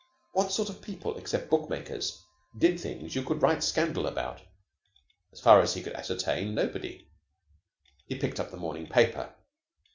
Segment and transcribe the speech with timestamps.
[0.31, 2.23] What sort of people except book makers
[2.57, 4.41] did things you could write scandal about?
[5.31, 7.07] As far as he could ascertain, nobody.
[8.07, 9.31] He picked up the morning paper.